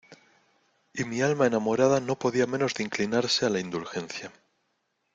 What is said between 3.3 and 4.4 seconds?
a la indulgencia.